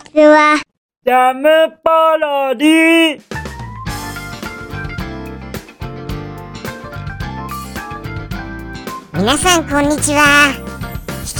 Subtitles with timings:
[0.00, 0.56] ちは。
[1.04, 1.48] ジャム
[1.82, 3.22] パロディ
[9.12, 10.52] 皆さんこんにちは。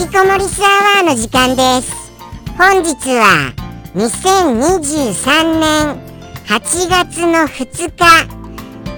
[0.00, 2.10] 引きこもりスアワーの時間です。
[2.58, 3.53] 本日は
[3.94, 6.11] 2023年
[6.47, 8.04] 8月の2日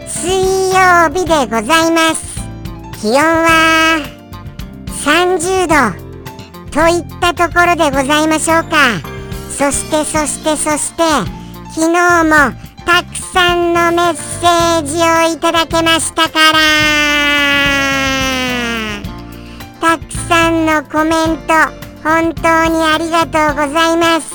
[0.08, 2.40] 水曜日でございます。
[3.00, 4.00] 気温は
[5.04, 6.02] 30度
[6.70, 9.11] といったところでございましょうか
[9.56, 11.02] そしてそしてそして
[11.74, 12.30] 昨日も
[12.84, 16.58] たくさんのメッセージをいただけましたから。
[19.80, 21.52] たくさんのコメント
[22.02, 24.32] 本当にありがとうございます。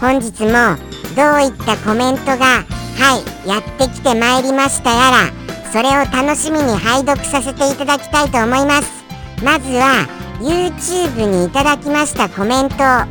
[0.00, 0.76] 本日も
[1.16, 2.64] どういったコメントがは
[3.44, 5.32] いやってきてまいりましたやら
[5.72, 8.88] それを楽しみに拝読させていただきたいと思います。
[9.44, 10.06] まずは
[10.40, 13.06] YouTube にいただきましたコメントをは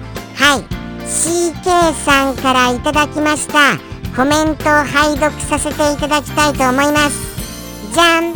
[0.58, 0.79] い
[1.10, 3.78] CK さんからいただきました。
[4.16, 7.94] コメントを拝読させていただきたいと思います。
[7.94, 8.36] じゃん。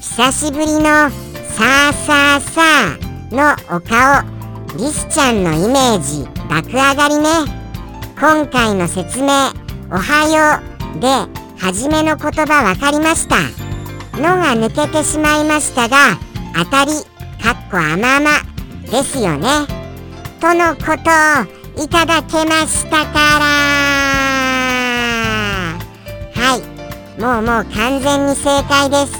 [0.00, 1.10] 久しぶりのさ
[1.88, 2.62] あさあさ
[3.30, 4.24] あのお顔。
[4.76, 7.28] リスちゃんのイメージ爆上がりね。
[8.20, 9.28] 今回の説明
[9.90, 10.62] おはよ
[10.96, 11.08] うで
[11.58, 13.36] 初めの言葉分かりました。
[14.18, 16.16] のが抜けてしまいましたが
[16.54, 16.92] 当たり
[17.42, 18.30] かっこあまあま
[18.90, 19.77] ですよね。
[20.40, 21.10] とのこと
[21.80, 23.44] をいただけましたから。
[26.32, 27.20] はい。
[27.20, 29.18] もうもう完全に正解です。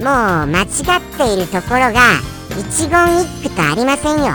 [0.00, 2.18] もう間違っているところが
[2.58, 4.32] 一言一句とありませんよ。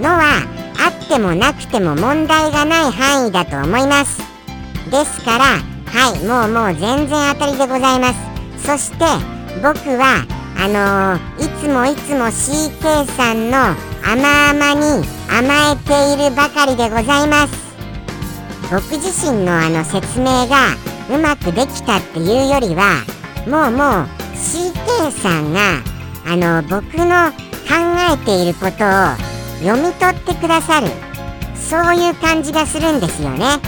[0.00, 0.46] のは
[0.78, 4.22] あってもなくても問題がない範囲だと思います。
[4.90, 8.66] ですからはいもうもう全然当たりでございます。
[8.66, 9.04] そして
[9.62, 10.24] 僕は
[10.56, 13.58] あのー、いつもいつも CK さんの
[14.02, 17.64] 甘々に甘えているばかりでございます。
[18.70, 20.74] 僕自身のあの説明が
[21.10, 23.04] うまくできたっていうよりは
[23.46, 25.82] もうもう CK さんが
[26.26, 27.30] あの僕の
[27.68, 27.74] 考
[28.12, 30.88] えていることを読み取ってくださる
[31.54, 33.58] そういう感じがするんですよね。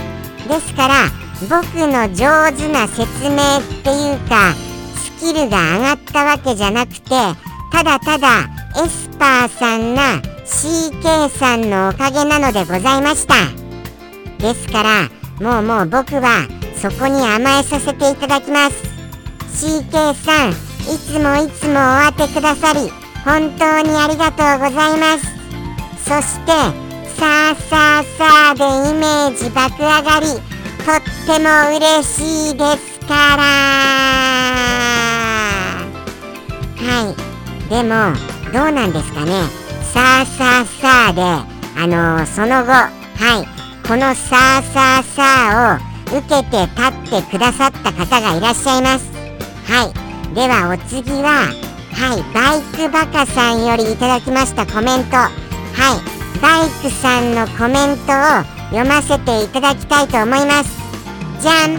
[0.48, 0.94] ですから
[1.42, 4.54] 僕の上手な説明っていうか
[4.94, 7.10] スキルが上がったわけじゃなくて
[7.72, 8.48] ただただ
[8.82, 13.34] エスパーさんな CK さんのおかげなのでございました。
[14.38, 15.08] ですから
[15.40, 16.46] もうもう僕は
[16.80, 18.76] そこに甘えさせていただきます。
[19.66, 20.54] CK さんい
[20.98, 22.92] つもいつもお当てくださり
[23.24, 25.26] 本当にありがとうございます。
[26.04, 26.52] そして
[27.18, 30.26] さあさあさあでイメージ爆上がり
[30.84, 33.42] とっても嬉しいですから。
[36.76, 37.68] はい。
[37.68, 38.14] でも
[38.52, 39.65] どうなんですかね。
[39.92, 42.90] さあさあさあであのー、その後は
[43.42, 45.80] いこのさあさあさあ
[46.12, 49.10] を受けて立ってくださった方がいらっしゃいます。
[49.64, 50.34] はい。
[50.34, 51.50] ではお次は
[51.92, 55.16] はいバイクバカさんよりいただきましたコメント。
[55.16, 56.40] はい。
[56.40, 60.70] バイクさんのコメントを読ませていただきたいと思います。
[61.40, 61.76] じゃん。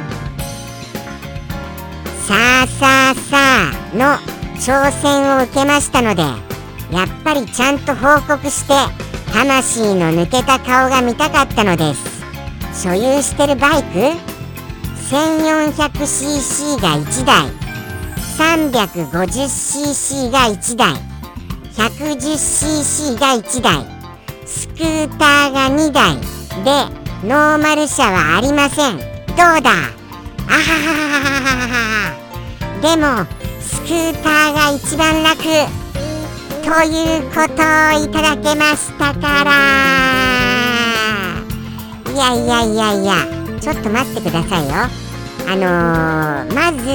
[2.26, 3.38] さあさあさ
[3.72, 4.18] あの
[4.60, 6.47] 挑戦を受けましたので
[6.92, 8.74] やっぱりちゃんと報告して
[9.34, 12.18] 魂の抜けた顔が見たかったのです。
[12.84, 13.90] 所有してるバイク
[15.10, 17.52] ？1400cc が1台。
[18.38, 20.96] 350cc が1台。
[21.76, 23.86] 110cc が1台。
[24.46, 26.16] スクーターが2台。
[26.64, 26.88] で
[27.28, 28.98] ノーマル車はありません。
[28.98, 29.06] どう
[29.36, 29.72] だ？
[30.50, 30.62] あはは
[30.94, 32.16] ははは。
[32.82, 33.26] でも
[33.60, 35.44] スクーターが一番楽。
[36.68, 39.52] ということをいただけましたから。
[42.12, 43.14] いやいやいやいや。
[43.62, 44.74] ちょっと待ってくださいよ。
[45.48, 46.86] あのー、まず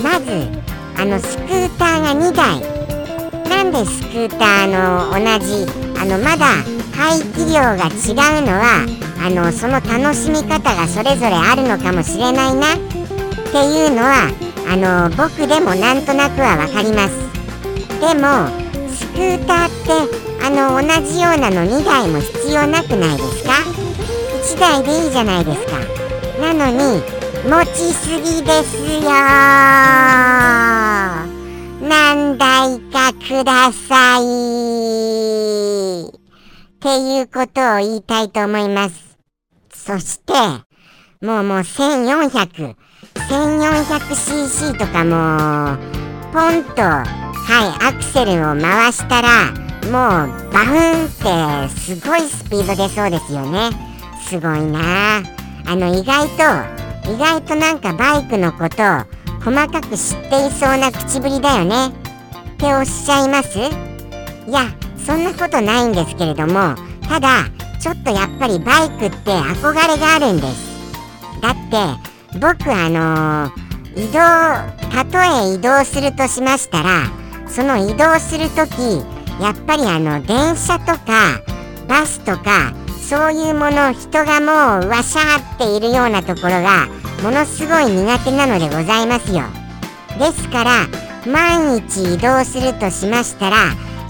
[0.00, 0.46] まず
[0.96, 2.62] あのスクーターが2台。
[3.48, 5.66] なんでスクーターの同じ
[6.00, 6.46] あのまだ
[6.96, 8.86] 排気量が違うのは
[9.20, 12.76] あのその楽しみ方がそれぞれあるのかもしれないな。
[12.76, 12.78] っ
[13.50, 14.30] ていうのは
[14.70, 17.16] あの僕でもなんとなくは分かります。
[18.00, 18.67] でも
[18.98, 19.92] スクーターって
[20.44, 23.52] あの同じようなの2台も必要なくないですか
[24.56, 25.78] ？1台でいいじゃないですか。
[26.40, 27.02] なのに
[27.48, 29.10] 持ちすぎですよ
[31.80, 34.22] 何台かください。
[36.08, 39.16] っていうことを言いたいと思います。
[39.72, 40.32] そして
[41.24, 42.74] もうもう1400
[43.14, 45.78] 1400cc とかもう
[46.32, 49.52] ポンとはいアクセルを回したら
[49.84, 53.70] もうバフンってすごいスピード出そうですよね。
[54.22, 55.22] すごいな。
[55.66, 58.82] あの意外と意外となんかバイクのこと
[59.42, 61.88] 細かく知っていそうな口ぶりだよね。
[61.88, 61.90] っ
[62.58, 63.58] ておっしゃいます？
[63.58, 63.62] い
[64.52, 64.66] や
[64.98, 66.74] そんなことないんですけれども
[67.08, 67.46] ただ
[67.80, 70.68] ちょっとやっぱりバイクって憧れがあるんです。
[71.40, 74.18] だって僕あのー、移動
[74.90, 77.10] たとえ移動するとしましたら
[77.48, 79.02] その移動する時
[79.40, 81.40] やっぱりあの電車とか
[81.88, 82.72] バスとか
[83.08, 86.86] そういうもの人がもうわしゃーっているようなところが
[87.22, 89.42] ものすごい苦手なのでございますよ。
[90.18, 90.86] ですから
[91.26, 93.56] 毎日移動するとしましたら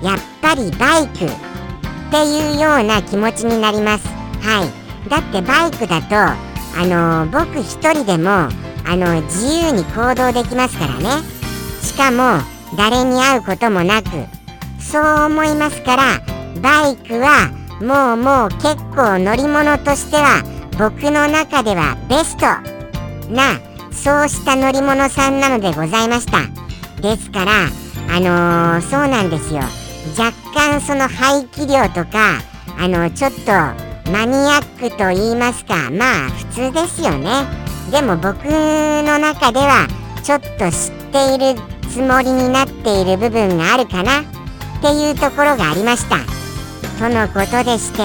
[0.02, 4.06] やっぱりバイクっていうような気持ちになります。
[4.40, 5.08] はい。
[5.08, 8.50] だってバイクだとあの、僕一人でもあ
[8.96, 11.22] の自由に行動できますからね。
[11.82, 12.40] しかも
[12.78, 14.08] 誰に会うこともなく
[14.78, 16.02] そう思いますから
[16.62, 20.44] バイクはもうもう結構乗り物としては
[20.78, 22.46] 僕の中ではベスト
[23.34, 23.58] な
[23.90, 26.38] そうした乗り物さんなのでございました。
[27.02, 27.52] ですから
[28.10, 29.60] あのー、そうなんですよ。
[30.16, 32.38] 若干その排気量とか
[32.78, 33.52] あのちょっと
[34.12, 37.44] マニアックと言いますかまあ普通ですよね。
[37.90, 39.88] でも僕の中では
[40.22, 44.20] ちょっと知っているつもりになっている部分があるかな。
[44.20, 44.24] っ
[44.80, 46.18] ていうところがありました。
[46.96, 47.98] とのことでして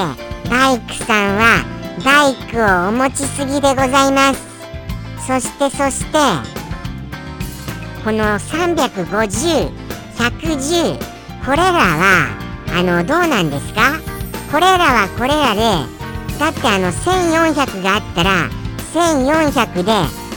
[0.50, 1.64] バイクさんは
[2.04, 4.42] バイクをお持ちすぎでございます。
[5.28, 6.18] そしてそして
[8.04, 10.98] この350110
[11.46, 12.30] これらは
[12.76, 14.00] あのどうなんですか？
[14.52, 15.62] これらはこれらで
[16.40, 18.50] だってあの1400があったら
[18.96, 19.92] 1400で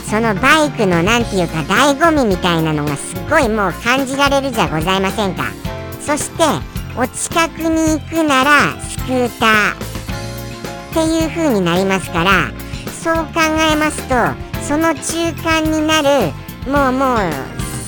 [0.09, 5.51] そのバイクの何ていうか醍醐味みたいなのがすっごいもう感じられるじゃございませんか。
[5.99, 6.43] そして
[6.97, 9.77] お近くに行くならスクーターっ
[10.93, 12.49] ていう風になりますから
[13.03, 13.31] そう考
[13.71, 14.15] えますと
[14.63, 16.31] その中間になる
[16.65, 17.17] もうもう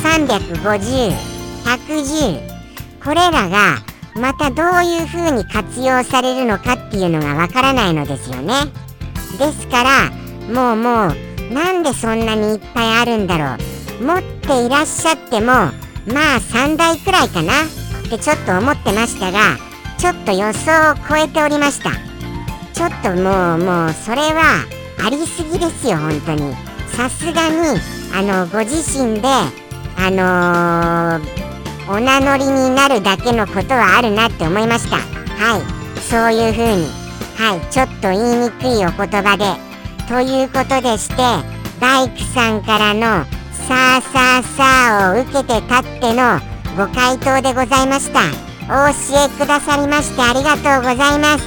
[0.03, 2.41] 350110
[3.01, 3.77] これらが
[4.15, 8.53] またどういう風に活用されるのかっていうのがわからないのですよね。
[9.37, 10.11] ですから
[10.53, 13.63] もうもうなんでそんなにいっぱいあるんだろ
[14.01, 14.03] う。
[14.03, 15.71] 持っていらっしゃってもま
[16.35, 19.57] あ3台くらいかなってちょっと思ってましたが
[19.97, 21.91] ちょっと予想を超えておりました。
[22.73, 24.65] ちょっともうもうそれは
[25.05, 26.55] ありすぎですよ本当に。
[26.95, 27.79] さすがに
[28.15, 29.27] あのご自身で
[29.97, 34.95] あのー、お名乗りになるだけのことはあるなって思いました。
[34.95, 36.01] はい。
[36.01, 36.87] そういう風に。
[37.37, 37.71] はい。
[37.71, 39.68] ちょっと言いにくいお言葉で
[40.09, 41.15] ということでして
[41.79, 43.23] バイクさんからの
[43.67, 46.39] さあさあさあを受けて立っての
[46.75, 48.21] ご回答でございました。
[48.65, 48.95] お教
[49.25, 51.45] えくださりましてありがとうございます。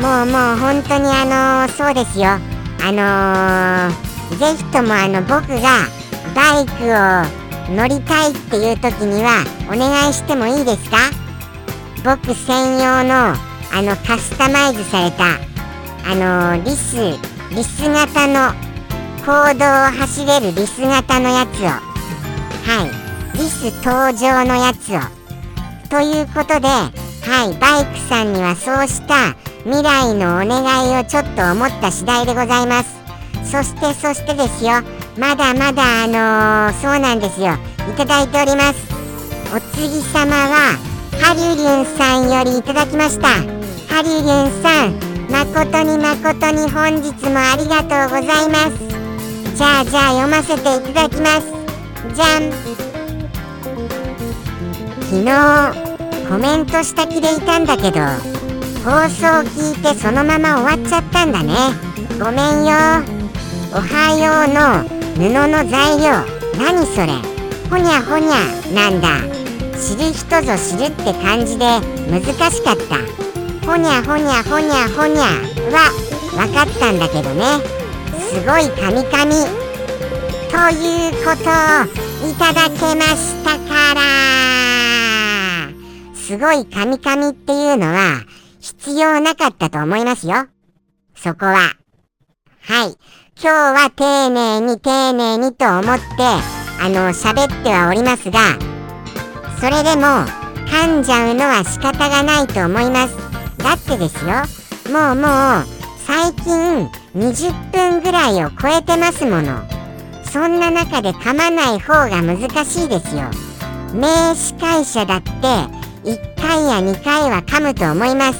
[0.00, 2.26] もうもう本当にあのー、そうですよ。
[2.28, 5.88] あのー、ぜひともあの僕が
[6.36, 6.84] バイク
[7.72, 10.98] を乗りたいっていう時にはお願いしてもいいですか？
[12.04, 13.34] 僕専用の
[13.72, 15.47] あのカスタマイズされた
[16.10, 16.96] あのー、リス
[17.54, 18.54] リス型の
[19.26, 21.66] 公道を走れるリス型のやつを。
[21.66, 23.36] はい。
[23.36, 25.00] リス登場のやつを。
[25.90, 27.58] ということではい。
[27.60, 32.96] バイクさんにはそうした未来のお願いをちょっと思った次第でございます。
[33.44, 34.80] そしてそしてですよ。
[35.18, 37.48] まだまだあのー、そうなんですよ。
[37.86, 38.80] いただいております。
[39.54, 40.78] お次様は
[41.20, 43.28] ハリュリュンさんよりいただきました。
[43.94, 45.07] ハリュリュンさん。
[45.30, 48.78] 誠に誠に本日もありがとうございます。
[49.56, 51.52] じゃあじゃあ読ませていただきます。
[52.14, 52.52] じゃん。
[55.08, 55.28] 昨日
[56.28, 58.00] コメントした気でいたんだけど
[58.84, 61.54] 放送聞いてそのまま終わっちゃったんだね。
[62.18, 62.74] ごめんよ。
[63.72, 66.24] おはようの布の材料。
[66.58, 67.08] 何それ。
[67.70, 68.36] ほにゃほにゃ
[68.74, 69.20] なんだ。
[69.78, 71.64] 知る人ぞ知るって感じで
[72.10, 73.27] 難しかった。
[73.68, 75.24] ほにゃほにゃほにゃほにゃ
[75.70, 75.92] は
[76.32, 77.44] 分かったんだけどね
[78.30, 79.32] すごいカミカミ
[80.48, 81.84] ということを
[82.30, 84.00] いただけましたから
[86.14, 88.22] すごいカミカミっていうのは
[88.58, 90.46] 必要なかったと思いますよ。
[91.14, 91.54] そこは。
[91.54, 92.96] はい。
[93.38, 96.04] 今日は丁寧に丁寧にと思って、
[96.80, 98.58] あの、喋ってはおりますが、
[99.60, 100.06] それでも
[100.66, 103.27] 噛んじゃうのは仕方がないと思います。
[103.58, 104.30] だってですよ、
[104.92, 105.26] もうも
[105.60, 105.66] う、
[106.06, 109.60] 最近20分ぐらいを超えてますもの。
[110.24, 113.30] そんな中で噛まない方が難しいですよ。
[113.94, 118.38] 名司会者だって、1回や2回は噛むと思います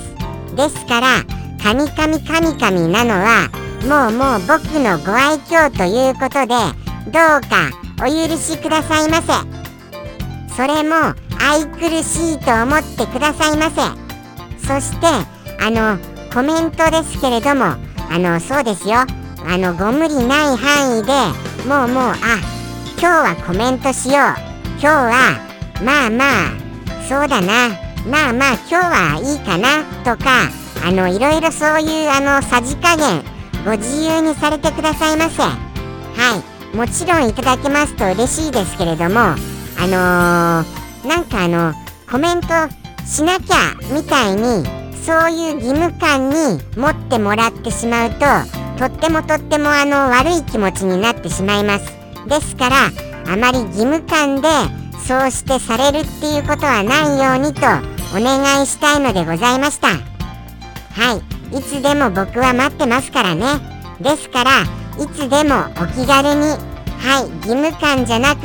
[0.56, 1.22] ですから
[1.62, 3.48] カミカミカミカミなのは
[3.82, 6.54] もうもう僕のご愛嬌ということで
[7.10, 7.70] どうか
[8.00, 9.32] お許しくださいませ
[10.54, 14.07] それも愛くるしいと思ってくださいませ
[14.68, 15.06] そして
[15.60, 15.98] あの
[16.30, 17.64] コメントですけれども
[18.10, 18.96] あのそうですよ。
[19.46, 21.12] あのご無理ない範囲で
[21.66, 22.38] もうもうあ
[23.00, 24.18] 今日はコメントしよう。
[24.72, 25.38] 今日は
[25.82, 27.70] まあまあそうだな。
[28.06, 29.84] まあまあ今日はいいかな。
[30.04, 30.50] とか
[30.86, 33.24] あのいろいろそういうあのさじ加減
[33.64, 35.42] ご自由にされてくださいませ。
[35.42, 35.56] は
[36.74, 36.76] い。
[36.76, 39.34] もちろんいただけますと嬉しいですけれどもあ
[39.86, 41.72] のー、なんかあの
[42.10, 42.48] コメント
[43.08, 44.64] しなきゃみたいに
[45.02, 48.18] そういう義務感に持ってもらってしまうと
[48.78, 51.86] とってもとってもあの悪い気持ちになってしまいます。
[52.28, 52.76] ですから
[53.26, 54.48] あまり義務感で
[55.06, 57.62] そうしてされるっていうことはないようにと
[58.14, 59.88] お願いしたいのでございました。
[59.88, 61.14] は
[61.52, 61.56] い。
[61.58, 63.46] いつでも僕は待ってますからね。
[64.00, 64.50] ですから
[65.02, 66.42] いつでもお気軽に。
[66.98, 67.30] はい。
[67.48, 68.42] 義務感じゃなく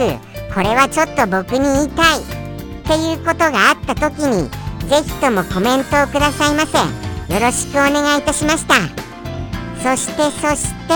[0.54, 2.43] これはちょっと僕に言いたい。
[2.84, 4.50] っていうことがあった時に
[4.90, 6.78] ぜひともコメントをくださいませ。
[7.34, 8.76] よろしくお願いいたしました。
[9.82, 10.94] そしてそして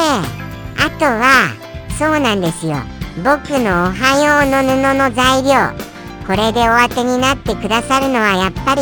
[0.77, 1.49] あとは
[1.97, 2.75] そうなんですよ。
[3.23, 5.75] 僕のおはようの布の材料。
[6.27, 8.81] これでお当てになってくださるのはやっぱり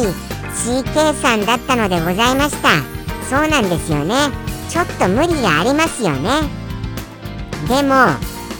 [0.55, 2.69] CK さんだったのでございました。
[3.29, 4.15] そうなんですよね。
[4.69, 6.41] ちょっと無理がありますよね。
[7.69, 7.95] でも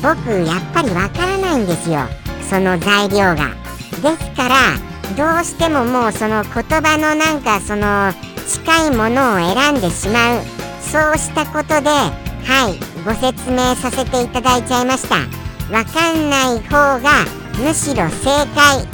[0.02, 2.02] 僕やっぱりわからないんですよ。
[2.48, 3.65] その材料が。
[4.02, 8.12] ですからどうしてももうその言葉のなんかその
[8.48, 10.42] 近いものを選んでしまう
[10.82, 15.46] そうしたことではいご説明させていただいちゃいました。
[15.72, 17.26] わかんない方が
[17.58, 18.86] むしろ正解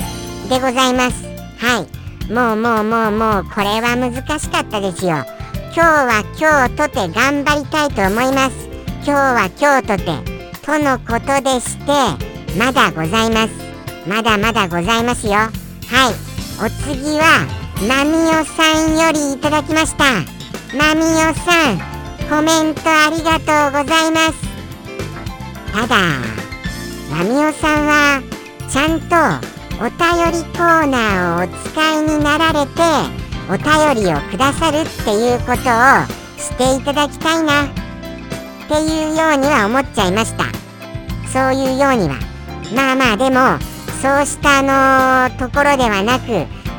[0.50, 1.24] でございます。
[1.58, 2.32] はい。
[2.32, 5.26] もうもうもうもうこれは難しかったですよ。
[5.74, 8.70] 今日は今日とて頑張りたいと思います。
[9.04, 10.06] 今日は今日とて
[10.62, 11.92] とのことでして
[12.58, 13.71] まだございます。
[14.08, 15.34] まだまだございますよ。
[15.34, 15.52] はい。
[16.60, 17.48] お次は
[17.88, 20.06] ナミオさんよりいただきました。
[20.76, 21.80] ナミオさん
[22.30, 24.52] コメントありがとうございます。
[25.74, 25.96] ただ
[27.12, 28.22] ラミオさんは
[28.70, 29.16] ちゃんと
[29.78, 32.82] お便りコーナーをお使いになられて
[33.50, 35.58] お便りをくださるっていうことを
[36.40, 37.66] していただきたいな。
[37.66, 37.68] っ
[38.68, 40.46] ていうようには思っちゃいました。
[41.32, 42.16] そういうようには。
[42.74, 43.71] まあまあでも
[44.02, 46.26] そうしたあの、ところではなく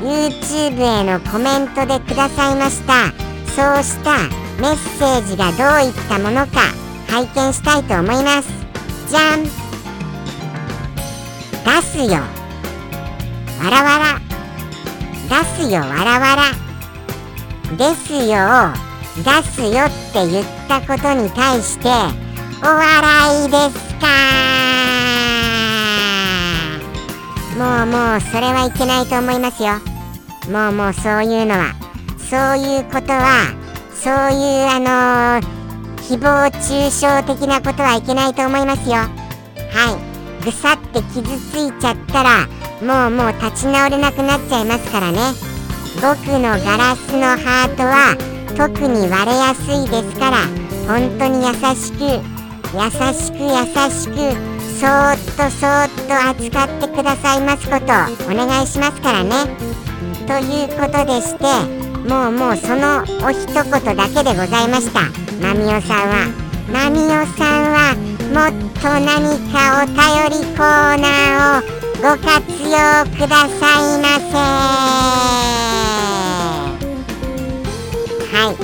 [0.02, 3.12] YouTube へのコメントでくださいました。
[3.54, 4.28] そうした
[4.60, 6.60] メッセージがどういったものか
[7.08, 8.48] 拝見したいと思います。
[9.08, 9.44] じゃん。
[11.64, 12.14] 出すよ。
[13.62, 14.20] わらわら。
[15.28, 16.72] 出すよわらわら。
[17.76, 18.72] ですよ
[19.16, 21.88] 出すよって言ったことに対して
[22.62, 24.81] お笑いですか
[27.56, 29.72] もうもうそれはいけないと思いますよ。
[30.50, 31.74] もうもうそういうのは。
[32.30, 33.52] そういうことは
[33.92, 35.52] そういうあのー、
[35.98, 38.96] 誹謗中傷的なことはいけないと思いますよ。
[38.96, 39.08] は
[40.40, 40.44] い。
[40.44, 42.46] ぐさって傷ついちゃったら
[42.80, 45.18] もうもう立ち直れなくなっちゃいますからね。
[45.96, 48.16] 僕のガラスのハートは
[48.56, 50.38] 特に割れやすいですから
[50.88, 52.02] 本当に優しく
[52.74, 54.51] 優しく優しく
[54.82, 57.84] そーっとそーっと扱ってくださいますこと
[58.28, 59.30] お願いしますからね。
[60.26, 61.44] ということでして
[62.08, 65.02] もうもうそのお一言だけでございました。
[65.40, 66.26] マミオさんは。
[66.72, 67.94] マミオさんは
[68.34, 69.96] もっと何かお便
[70.40, 71.62] りコーナーを
[72.02, 72.74] ご活用
[73.14, 74.34] くださいませ。
[78.34, 78.56] はい。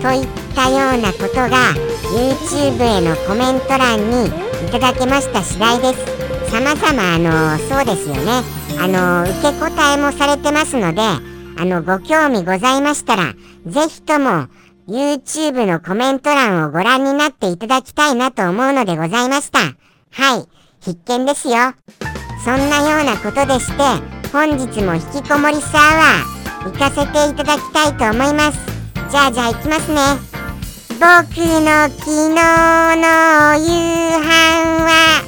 [0.00, 1.74] といったようなことが
[2.16, 8.42] YouTube へのコメント欄にいただけました次第です様々あのそうですよね
[8.78, 13.34] あの受け答えもされてますのであのご興味ございましたら
[13.66, 14.48] ぜひとも
[14.90, 19.60] YouTube のコメント欄をご覧になっていただきたいなと思うのでございました。
[20.10, 20.48] はい、
[20.80, 21.54] 必見ですよ。
[22.44, 23.82] そんなようなことでして、
[24.32, 28.58] 本日も引きこもりサワー、行かせていただきたいと思います。
[29.10, 30.39] じゃあじゃあ行きますね。
[31.00, 33.64] 僕の昨日の夕
[34.20, 34.28] 飯
[34.84, 35.24] は、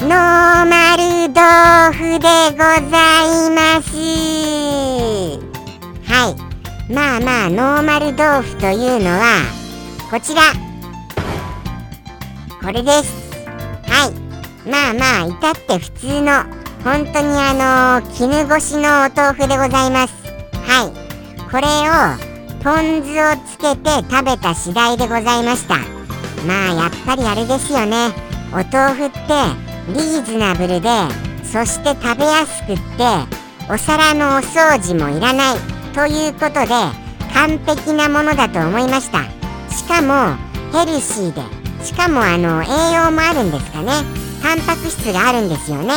[0.00, 2.56] ノーマル豆腐でご
[2.90, 3.92] ざいます。
[6.10, 6.90] はい。
[6.90, 9.42] まあまあノーマル豆腐というのは
[10.10, 10.40] こちら。
[12.62, 13.12] これです。
[13.86, 14.12] はい。
[14.66, 16.44] まあまあ至って普通の
[16.82, 20.14] 本当にあの絹ごしのお豆腐でございます。
[20.66, 21.09] はい。
[21.50, 21.92] これを
[22.62, 25.78] ポン酢をつけて食べた次第でございました。
[26.46, 28.10] まあやっぱりあれですよね。
[28.52, 29.18] お豆腐って
[29.88, 30.88] リーズナブルで
[31.42, 33.04] そして食べやすくって
[33.68, 35.56] お皿のお掃除もいらない
[35.92, 36.68] ということで
[37.34, 39.24] 完璧なものだと思いました。
[39.74, 40.36] しかも
[40.72, 43.92] ヘルシーでしかもあの栄養もあるんですかね。
[44.40, 45.94] タンパク質があるんですよね。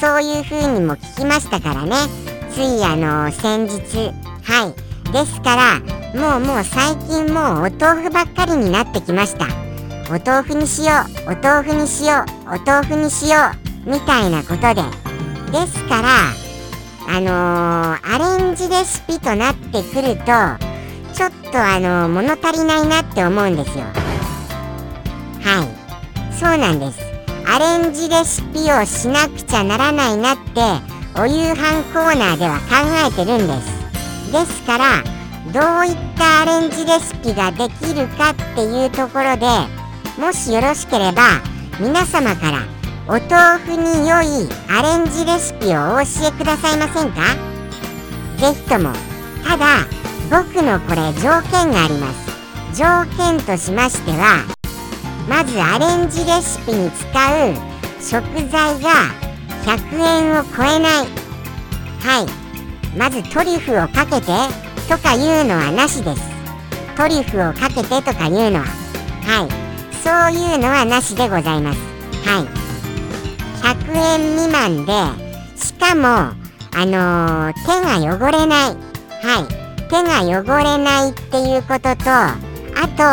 [0.00, 1.94] そういう風にも聞きましたからね。
[2.50, 4.12] ついあの先日
[4.50, 5.12] はい。
[5.12, 5.80] ですから
[6.12, 9.46] もうもう最近もうお豆腐ばっかりになってきました。
[10.12, 10.90] お豆腐にしよ
[11.28, 13.36] うお豆腐にしようお豆腐にしよ
[13.86, 14.82] うみたいなことで。
[15.52, 16.08] ですから
[17.08, 20.24] あのー、アレンジレシピとなってくると
[21.12, 23.84] ちょっとあのー、物足りないなって思うんですよ。
[25.42, 26.34] はい。
[26.34, 27.00] そうなんです。
[27.46, 30.60] アレンジレシピをしなくちゃならないなって
[31.20, 32.76] お夕飯コーナーでは考
[33.08, 33.79] えてるんです。
[34.30, 35.02] ですから
[35.52, 39.46] どういったアレンジレシピができるかっていうところで
[40.20, 41.22] もしよろしければ
[41.80, 42.62] 皆様から
[43.08, 47.22] お豆腐に良いアレンジレシピをお教えくださいませんか？
[48.38, 48.92] ぜひとも
[49.44, 49.86] ただ
[50.30, 52.30] 僕のこれ条件があります。
[52.76, 54.44] 条件としましては
[55.28, 57.54] まずアレンジレシピに使う
[58.00, 58.90] 食材が
[59.64, 61.08] 100円を超えない。
[62.00, 62.39] はい。
[62.96, 64.32] まずトリュフをかけて
[64.88, 66.22] とかいうのはなしです。
[66.96, 68.64] トリュフをかけてとかいうのは。
[69.22, 69.70] はい。
[70.02, 71.78] そういうのはなしでございます。
[72.26, 72.70] はい。
[73.62, 74.92] 100円未満で
[75.56, 76.08] しかも
[76.72, 78.76] あのー、手が汚れない。
[79.22, 79.86] はい。
[79.88, 82.36] 手が汚れないっていうこととあ
[82.96, 83.04] と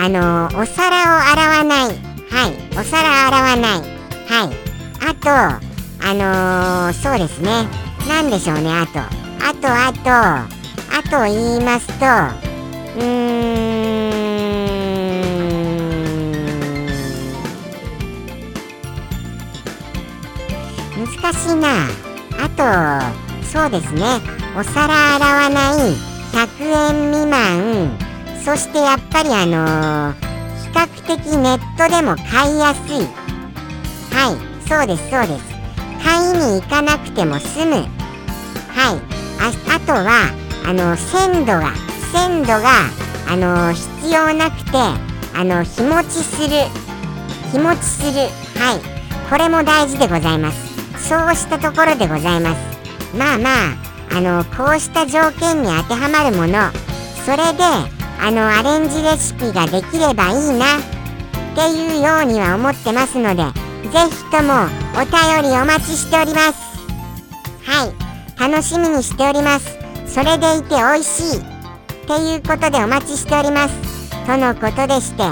[0.00, 2.08] あのー、お皿を洗わない。
[2.30, 2.78] はい。
[2.78, 3.80] お皿洗わない。
[4.28, 4.68] はい。
[5.00, 7.87] あとあのー、そうですね。
[8.08, 8.98] 何でしょうねあと。
[8.98, 10.10] あとあと。
[10.10, 11.92] あと言いますと
[12.98, 13.88] うーん。
[20.96, 21.86] 難しいな。
[22.40, 24.02] あとそうですね。
[24.58, 25.94] お皿洗わない
[26.32, 27.90] 100円未満。
[28.42, 30.14] そしてやっぱりあのー、
[30.64, 30.86] 比較
[31.18, 33.06] 的ネットでも買いやすい。
[34.14, 34.36] はい。
[34.66, 35.44] そうですそうです。
[36.02, 37.97] 買いに行かなくても済む。
[38.78, 39.00] はい。
[39.40, 40.30] ああとは
[40.64, 41.74] あの鮮度が
[42.12, 42.86] 鮮度が
[43.28, 44.78] あの必要なくて
[45.34, 46.48] あの日持ちする
[47.50, 48.20] 日持ちする
[48.62, 48.80] はい。
[49.28, 51.08] これも大事でございます。
[51.08, 53.16] そうしたところでございます。
[53.16, 56.70] まあまああのこうした条件に当てはまるもの
[57.24, 57.64] それで
[58.20, 60.82] あのアレンジレシピができればいいなっ
[61.54, 63.42] ていうようには思ってますので
[63.90, 66.68] 是非ともお便りお待ちしております。
[67.64, 68.07] はい。
[68.38, 69.76] 楽しみにしております。
[70.06, 71.40] それでいて美味しい。
[71.40, 71.42] っ
[72.06, 73.74] ていうことでお待ちしております。
[74.26, 75.24] とのことでして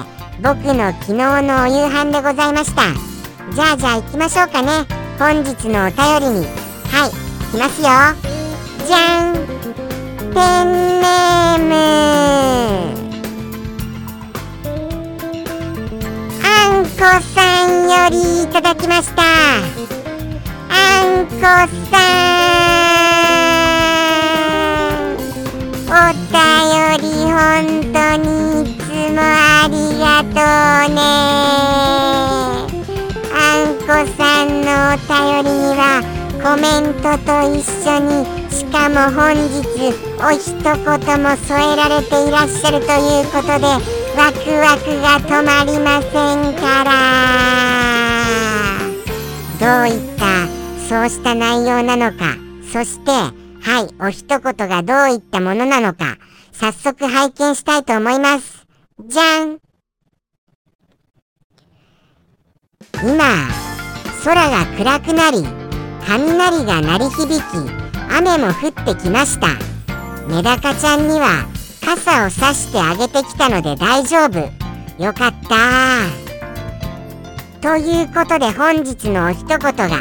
[0.43, 2.83] 僕の昨日のお夕飯でございました。
[3.55, 4.87] じゃあじゃあ行きましょうかね。
[5.19, 6.47] 本日のお便りに。
[6.91, 7.11] はい
[7.47, 7.87] 行きますよ。
[8.87, 9.35] じゃん。
[10.35, 11.75] ペンネーム。
[16.45, 16.45] あ
[16.81, 16.91] んこ
[17.35, 19.23] さんよりいただきました。
[20.69, 22.03] あんこさ
[22.83, 22.86] ん。
[27.37, 27.45] 本
[27.93, 31.05] 当にいつもありがとうね。
[33.31, 33.85] あんこ
[34.17, 36.01] さんのお便りには
[36.43, 39.61] コメントと一緒にしかも本日
[40.19, 40.73] お一言
[41.23, 43.67] も添えられていらっしゃるということで
[44.17, 46.91] ワクワクが止まりませんから。
[49.61, 50.25] どういった
[50.89, 52.37] そうした内容なのか
[52.73, 53.33] そしては
[53.81, 56.17] いお一言がどういったものなのか。
[56.59, 58.67] 早速拝見したいと思います。
[59.07, 59.59] じゃん。
[63.05, 63.25] 今
[64.25, 65.45] 空が暗くなり
[66.07, 67.43] 雷が鳴り響き
[68.11, 69.49] 雨も降ってきました。
[70.29, 71.47] メダカちゃんには
[71.85, 74.39] 傘を差してあげてきたので大丈夫。
[75.03, 76.27] よかった。
[77.61, 79.99] ということで本日のお一言がは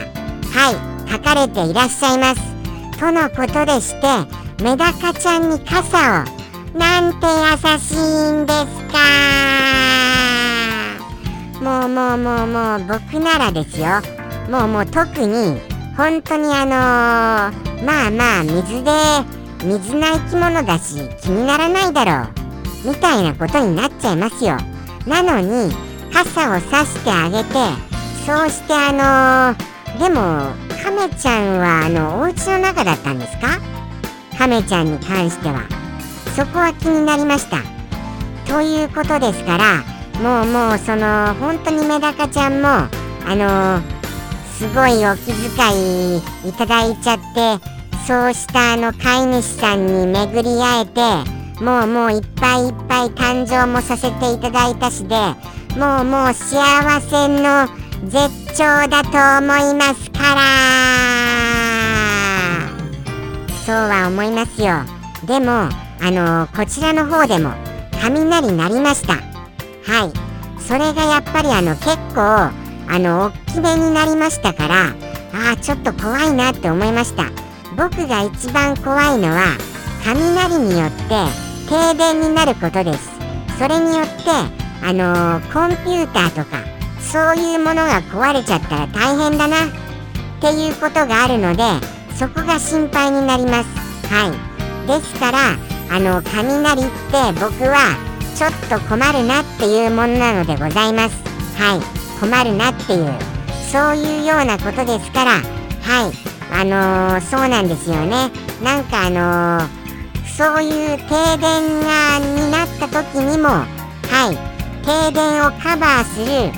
[1.05, 2.41] い書かれていらっしゃいます。
[2.97, 6.34] とのことでしてメダカちゃんに傘を
[6.75, 7.31] なんて優
[7.79, 8.97] しいんですか。
[11.61, 14.01] もうもうもうもう僕ならですよ。
[14.49, 15.57] もうもう特に
[15.95, 18.91] 本当にあのー、まあまあ水で
[19.63, 22.27] 水な生き物だし気にならないだろ
[22.85, 22.89] う。
[22.89, 24.57] みたいなことになっちゃいますよ。
[25.07, 25.73] なのに
[26.13, 27.53] 傘をさしてあげて
[28.25, 30.51] そうしてあのー、でも
[30.83, 33.59] 亀ちゃんはあのお家の中だったんですか？
[34.37, 35.61] 亀ちゃんに関しては。
[36.35, 37.63] そこは気になりました。
[38.45, 39.83] ということですから
[40.21, 43.81] もうもうその本当にメダカちゃんもあの、
[44.57, 45.35] すごいお気遣
[45.73, 46.17] い
[46.47, 47.59] いただいちゃって
[48.05, 51.01] そうしたあの飼い主さんに巡り会えて
[51.63, 55.15] もうもういっぱいいっぱい誕生もさせていただいたしで
[55.79, 57.67] もうもう幸せの
[58.05, 59.09] 絶頂だと
[59.43, 60.41] 思いますから。
[63.65, 64.83] そうは思いますよ。
[65.25, 65.69] でも
[66.05, 67.51] あのこちらの方でも
[67.99, 69.15] 雷鳴りました。
[69.91, 70.61] はい。
[70.61, 72.53] それがやっぱりあの結構あ
[72.99, 74.89] の大きめになりましたから
[75.33, 77.23] ああちょっと怖いなって思いました。
[77.75, 79.57] 僕が一番怖いのは
[80.03, 81.05] 雷によって
[81.67, 83.09] 停電になることです。
[83.57, 84.29] それによって
[84.83, 86.63] あのー、コンピューターとか
[86.99, 89.69] そういうものが壊れちゃったら大変だなっ
[90.39, 91.63] ていうことがあるので
[92.15, 94.13] そこが心配になります。
[94.13, 94.87] はい。
[94.87, 96.91] ですからあの雷って
[97.39, 97.95] 僕は
[98.35, 101.15] ちょっと困るなっていうものなのでございます。
[101.57, 102.19] はい。
[102.19, 103.13] 困るなっていう
[103.71, 105.31] そういうようなことですから。
[105.31, 106.25] はい。
[106.51, 108.31] あのー、そうなんですよね。
[108.63, 109.67] なんかあのー、
[110.25, 113.65] そういう停電がになった時にもは
[114.31, 114.37] い。
[114.85, 116.51] 停電をカバーする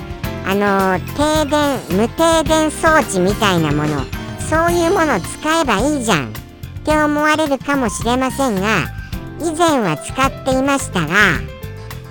[0.45, 4.03] あのー、停電無停電装置みたいなもの。
[4.39, 6.29] そういうものを使えばいいじゃん。
[6.29, 8.96] って思われるかもしれませんが
[9.39, 11.15] 以前は使っていましたが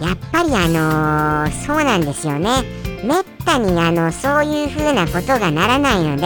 [0.00, 2.62] やっぱりあのー、そうなんですよね。
[3.02, 6.22] めったにあのそういう風なことがならないので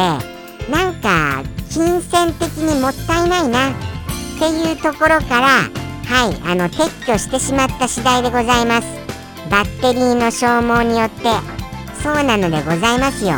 [0.71, 3.75] なんか金銭的にもったいないなっ
[4.39, 5.47] ていうところから
[6.07, 8.89] はいあの撤去してしまった次第でございます。
[9.51, 11.25] バッテリーの消耗によって
[12.03, 13.33] そうなのでございますよ。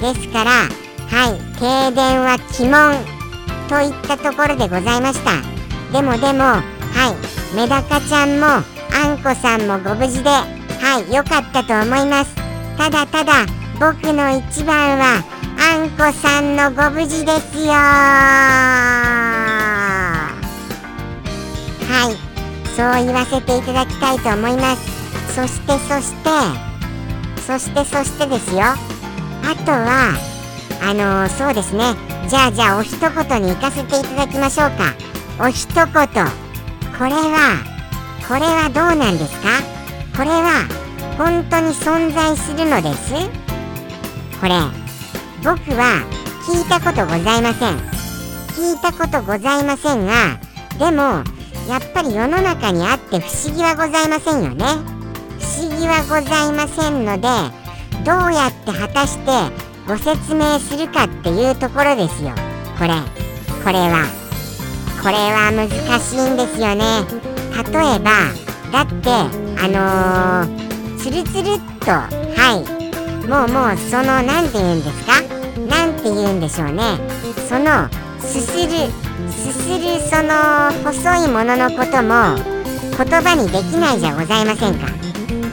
[0.00, 2.94] ですからはい停電は鬼門
[3.68, 5.42] といったところでございました。
[5.92, 7.16] でもでもはい。
[7.54, 8.62] メダカちゃんもあ
[9.14, 12.34] んこさんもご無事ではい良かったと思います。
[12.78, 13.46] ただただ
[13.78, 15.22] 僕の一番は
[15.58, 18.00] あんこさんのご無事ですよは
[22.10, 22.16] い。
[22.74, 25.34] そう言わせていただきたいと思います。
[25.34, 26.30] そしてそして
[27.42, 28.62] そしてそしてですよ。
[28.62, 28.76] あ
[29.64, 30.14] とは
[30.82, 31.94] あのー、そうですね。
[32.28, 34.94] じゃあじゃあお一言に行かせていただきましょうか。
[35.38, 36.45] お一言。
[36.98, 37.62] これは
[38.26, 39.48] これはどうなんですか？
[40.16, 40.66] これは
[41.18, 43.12] 本当に存在するのです？
[44.40, 44.54] これ
[45.44, 46.02] 僕は
[46.48, 47.76] 聞いたことございません。
[48.56, 50.40] 聞いたことございませんが
[50.78, 51.22] でも
[51.68, 54.64] やっぱり世の中にあって不思議はございませんよね。
[55.38, 57.28] 不思議はございませんので
[58.04, 59.30] どうやって果たして
[59.86, 62.30] ご説明するかっていうところですよ。
[62.78, 62.94] これ
[63.62, 64.25] これは。
[65.06, 67.06] これは難しいんですよね。
[67.54, 68.10] 例えば
[68.72, 69.08] だって
[69.56, 72.10] あのー、つるつるっとは
[72.58, 72.66] い。
[73.28, 75.22] もうもうその何て言うんですか？
[75.68, 76.98] 何て言うんでしょうね。
[77.48, 77.88] その
[78.18, 78.90] すする
[79.30, 82.34] すするその細いもののことも
[82.98, 84.86] 言葉にできないじゃございませんか。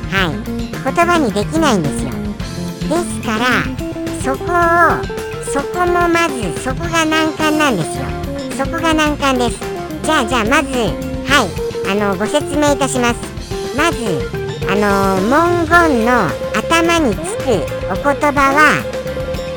[0.10, 0.36] はい。
[0.66, 2.10] 言葉にできないんですよ。
[2.90, 3.46] ですから
[4.24, 4.98] そこを
[5.46, 8.06] そこもまずそこが難関なんですよ。
[8.54, 9.60] そこが難関です。
[10.04, 13.20] じゃあじゃあまずはいあのご説明いたします。
[13.76, 13.98] まず
[14.70, 17.50] あの文言の頭につく
[17.92, 18.82] お言葉は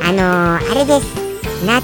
[0.02, 1.06] あのあれです。
[1.64, 1.74] 夏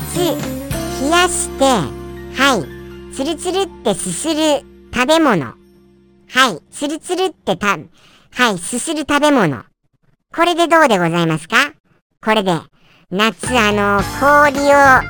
[1.03, 3.15] 冷やしてはい。
[3.15, 5.45] つるつるってすする食べ物。
[5.45, 5.55] は
[6.49, 6.63] い。
[6.71, 7.79] つるつるってた
[8.31, 8.59] はい。
[8.59, 9.65] すする食べ物。
[10.35, 11.57] これでどうでございますか？
[12.25, 12.53] これで
[13.11, 14.59] 夏あの氷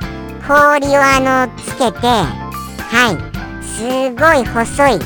[0.09, 0.12] を
[0.47, 3.33] 氷をあのつけてはい。
[3.65, 4.99] すごい細い。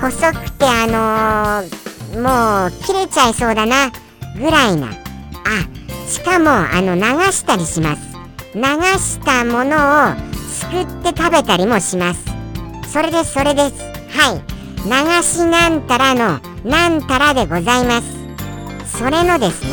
[0.00, 3.90] 細くてあのー、もう切れちゃいそうだな
[4.36, 4.88] ぐらいな。
[4.88, 7.02] あしかもあの流
[7.32, 8.02] したりします。
[8.54, 8.60] 流
[8.98, 12.24] したものをすくって食べたりもします。
[12.92, 13.82] それですそれです。
[14.18, 14.42] はい。
[14.84, 18.98] 流しなんたらのなんたらでございます。
[18.98, 19.70] それのですね。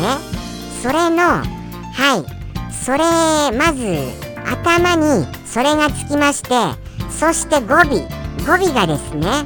[0.82, 1.44] それのは
[2.16, 2.74] い。
[2.74, 2.98] それ
[3.58, 6.50] まず頭にそれがつきまして
[7.10, 8.08] そして語尾。
[8.46, 9.44] 語尾がですね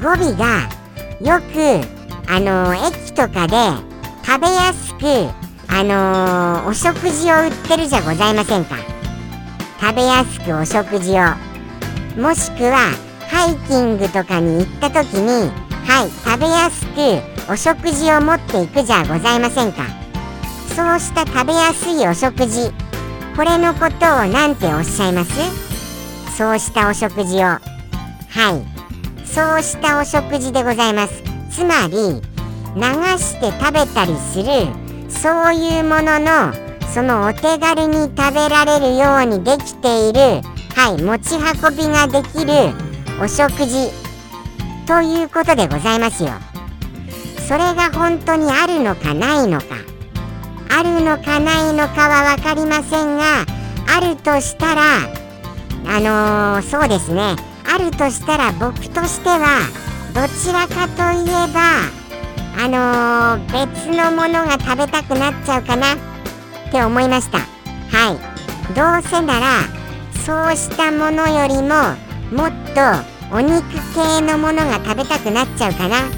[0.00, 0.68] 語尾が
[1.20, 1.52] よく
[2.30, 3.56] あの駅とかで
[4.24, 5.04] 食べやすく
[5.68, 8.76] あのお食事を売ってるじゃございませんか。
[9.80, 11.24] 食べやすくお食事を。
[12.20, 12.92] もしくは
[13.28, 15.50] ハイキングとかに行った時に
[15.86, 19.82] はい食べやすくお食事を持っていくじゃございませんか。
[20.76, 22.72] そうした食べやすいお食事
[23.36, 25.32] これのことを何ておっしゃいます？
[26.36, 27.40] そうしたお食事を。
[27.40, 29.26] はい。
[29.26, 31.22] そうしたお食事でございます。
[31.50, 32.20] つまり
[32.74, 32.82] 流
[33.18, 34.68] して食べたりする
[35.10, 36.52] そういうものの
[36.92, 40.20] そのお手軽に食べられるようにできている
[40.74, 42.52] はい持ち運びができる
[43.22, 43.90] お食事。
[44.86, 46.30] ということでございますよ。
[47.48, 49.66] それが本当にあるのかないのか。
[50.74, 53.44] あるのかないのかは分かりませんが
[53.94, 54.82] あるとしたら
[55.86, 57.36] あのー、そうですね。
[57.64, 59.60] あるとしたら僕としては
[60.14, 61.60] どちらかといえば
[62.58, 65.96] あのー、別のものが食べたくなっちゃうかなっ
[66.70, 67.38] て思いました。
[67.38, 68.32] はい。
[68.74, 69.46] どうせなら
[70.24, 71.96] そうしたものよりも
[72.32, 73.62] もっとお肉
[73.94, 76.10] 系のものが食べたくなっちゃうかなっ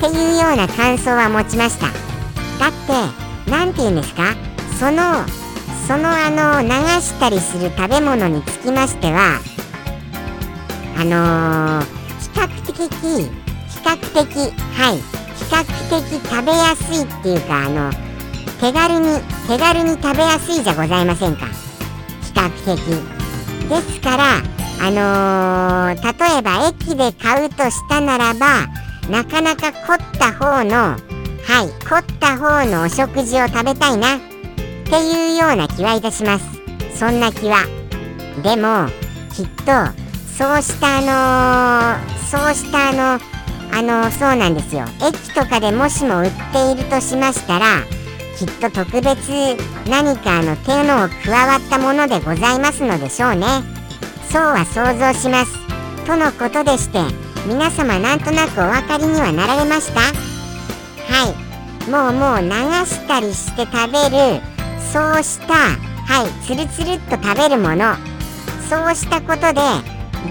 [0.00, 1.86] ていうような感想は持ちました。
[2.58, 2.72] だっ
[3.18, 4.34] て何て言うんですか？
[4.78, 5.24] その
[5.86, 6.68] そのあの流
[7.00, 9.40] したりする食べ物につきましては
[10.96, 11.86] あのー、
[12.20, 13.30] 比較的比
[13.84, 14.98] 較的はい。
[15.34, 17.90] 比較的食べやすいっていうかあの
[18.60, 21.46] 手軽に手軽に食べやすいじゃございませんか？
[21.46, 22.80] 比較的。
[23.68, 24.42] ですから
[24.80, 28.66] あのー、例えば駅で買うとしたならば
[29.10, 30.96] なかなか凝った方の
[31.46, 34.16] はい凝った方のお食事を食べたいな。
[34.16, 34.20] っ
[34.86, 36.44] ていうような気はいたします。
[36.98, 37.64] そんな気は。
[38.42, 38.88] でも
[39.34, 39.72] きっと
[40.36, 43.20] そうしたあのー、そうしたあの
[43.72, 44.84] あのそうなんですよ。
[45.06, 47.82] 駅とかでもしも売っているとしましたら
[48.38, 49.30] きっと特別
[49.88, 53.46] 何かあの手の加わったものでございますのでしょうね。
[54.30, 55.52] そうは想像します。
[56.06, 56.98] とのことでして
[57.46, 60.23] 皆様なんとなくお分かりにはなられました？
[61.14, 61.88] はい。
[61.88, 62.50] もうもう流
[62.86, 64.40] したりして食べる。
[64.92, 65.54] そうした。
[65.54, 66.44] はい。
[66.44, 67.94] つるつるっと食べるもの。
[68.68, 69.60] そうしたことで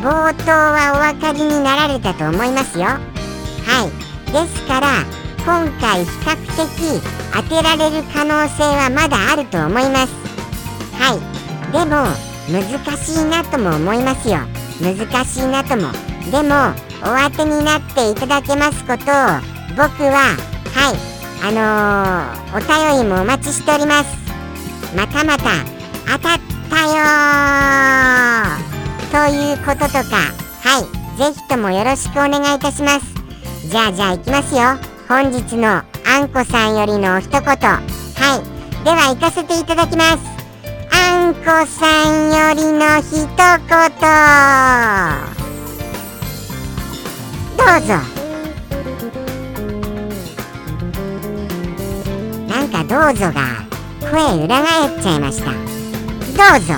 [0.02, 2.86] 冒頭はお分かりになられたと思いますよ。
[2.86, 4.34] はい。
[4.34, 5.06] ですから
[5.46, 10.14] 今回比較的当てられる可能性はまだあると思います。
[11.00, 11.20] はい。
[11.72, 12.12] でも
[12.52, 14.40] 難しいなとも思いますよ。
[14.82, 15.94] 難しいなとも。
[16.30, 20.96] でもお当てになっていただけますことを僕ははい。
[21.46, 22.60] あのー、お
[22.96, 24.16] 便りもお待ちしております。
[24.96, 25.44] またまた
[26.06, 27.04] 当たったよ
[29.12, 30.34] ということとか。
[30.64, 31.04] はい。
[31.18, 33.06] ぜひともよろしくお願いいたします。
[33.70, 34.62] じゃあじゃあいきますよ。
[35.08, 35.84] 本日のあ
[36.20, 37.42] んこさんよりの一言。
[37.42, 38.86] はい。
[38.86, 40.20] では行かせていただきます。
[40.92, 43.28] あんこさんよりの一言。
[47.58, 48.23] どうぞ。
[52.94, 53.66] どうぞが
[54.02, 55.50] 声裏返っちゃいました。
[55.50, 56.76] どうぞ。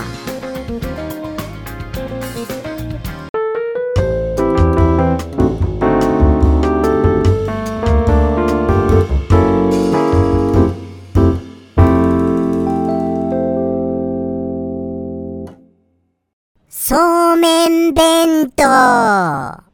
[16.69, 19.64] そうめん弁当。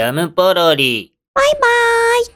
[0.00, 1.12] ジャムポロリ。
[1.34, 1.60] バイバー
[2.22, 2.26] イ。